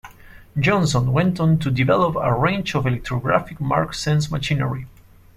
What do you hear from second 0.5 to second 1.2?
Johnson